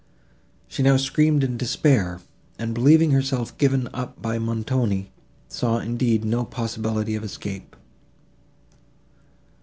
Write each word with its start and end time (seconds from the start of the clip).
She 0.67 0.81
now 0.81 0.97
screamed 0.97 1.43
in 1.43 1.57
despair, 1.57 2.21
and, 2.57 2.73
believing 2.73 3.11
herself 3.11 3.55
given 3.59 3.87
up 3.93 4.19
by 4.19 4.39
Montoni, 4.39 5.11
saw, 5.47 5.77
indeed, 5.77 6.25
no 6.25 6.43
possibility 6.43 7.13
of 7.13 7.23
escape. 7.23 7.75